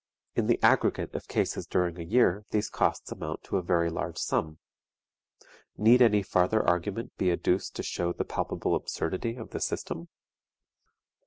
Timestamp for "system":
9.59-10.07